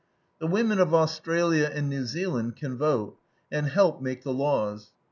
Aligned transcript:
The 0.39 0.47
women 0.47 0.79
of 0.79 0.95
Australia 0.95 1.69
and 1.71 1.87
New 1.87 2.07
Zealand 2.07 2.55
can 2.55 2.75
vote, 2.75 3.19
and 3.51 3.67
help 3.67 4.01
make 4.01 4.23
the 4.23 4.33
laws. 4.33 4.89